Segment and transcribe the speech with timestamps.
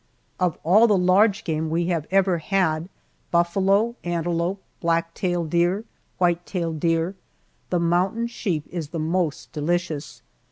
[0.39, 2.89] Of all the large game we have ever had
[3.29, 5.85] buffalo, antelope, black tail deer,
[6.17, 7.15] white tail deer
[7.69, 10.23] the mountain sheep is the most delicious.